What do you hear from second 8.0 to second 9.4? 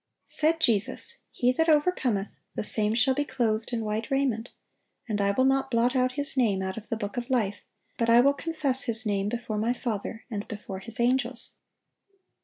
I will confess his name